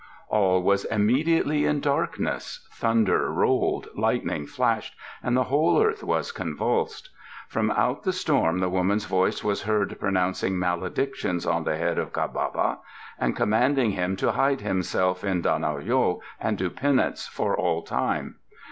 All 0.29 0.63
was 0.63 0.85
immediately 0.85 1.65
in 1.67 1.79
darkness 1.79 2.67
thunder 2.73 3.29
rolled, 3.31 3.87
lightning 3.95 4.47
flashed 4.47 4.95
and 5.21 5.37
the 5.37 5.43
whole 5.43 5.79
earth 5.79 6.03
was 6.03 6.31
convulsed. 6.31 7.11
From 7.47 7.69
out 7.69 8.01
the 8.01 8.11
storm 8.11 8.61
the 8.61 8.69
womanŌĆÖs 8.71 9.05
voice 9.07 9.43
was 9.43 9.61
heard 9.61 9.99
pronouncing 9.99 10.57
maledictions 10.57 11.45
on 11.45 11.65
the 11.65 11.77
head 11.77 11.99
of 11.99 12.13
Ca 12.13 12.25
ba 12.25 12.49
ba 12.51 12.79
and 13.19 13.35
commanding 13.35 13.91
him 13.91 14.15
to 14.15 14.31
hide 14.31 14.61
himself 14.61 15.23
in 15.23 15.43
Dah 15.43 15.59
nol 15.59 15.81
yo, 15.83 16.21
and 16.39 16.57
do 16.57 16.71
penance 16.71 17.27
for 17.27 17.55
all 17.55 17.83
time. 17.83 18.37